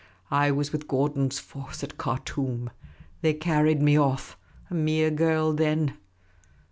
I 0.31 0.49
was 0.49 0.71
with 0.71 0.87
Gordon's 0.87 1.37
force 1.37 1.83
at 1.83 1.95
Khartoum. 1.99 2.71
They 3.21 3.35
carried 3.35 3.83
me 3.83 3.99
off. 3.99 4.35
A 4.71 4.73
mere 4.73 5.11
girl 5.11 5.53
then. 5.53 5.95